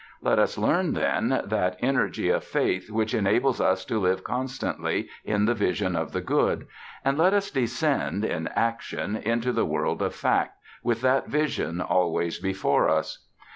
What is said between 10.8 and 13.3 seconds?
with that vision always before us.